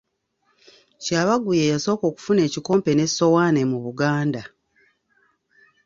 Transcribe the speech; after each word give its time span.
Kyabaggu 1.03 1.51
ye 1.59 1.69
yasooka 1.71 2.03
okufuna 2.07 2.39
ekikompe 2.47 2.91
n'essowaane 2.93 3.61
mu 3.71 3.77
Buganda. 3.85 4.41